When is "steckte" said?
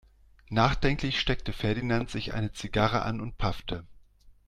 1.19-1.53